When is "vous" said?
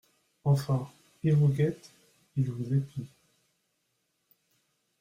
1.35-1.49, 2.49-2.73